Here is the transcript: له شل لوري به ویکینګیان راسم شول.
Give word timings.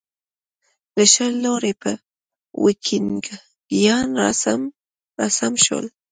له 0.97 1.03
شل 1.13 1.33
لوري 1.45 1.73
به 1.81 1.91
ویکینګیان 2.63 4.09
راسم 5.19 5.53
شول. 5.65 5.85